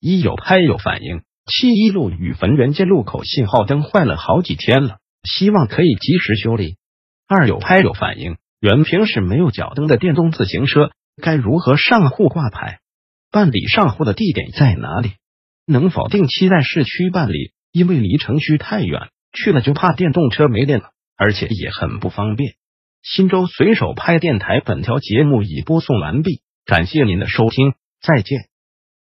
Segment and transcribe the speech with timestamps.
[0.00, 6.76] 一有拍有反应，七一路与汾源街路口信号灯坏了好几天了，希望可以及时修理。
[7.28, 10.90] 二有拍有反应，原平时没有脚蹬的电动自行车
[11.20, 12.78] 该如何上户挂牌？
[13.30, 15.12] 办理上户的地点在哪里？
[15.66, 17.52] 能否定期在市区办理？
[17.72, 22.54] 因为离城区太远，去了就怕电动车没电了，而且也很不方便。
[23.02, 28.48] 新州随手拍电台本条节目已播送完毕，感谢您的收听，再见。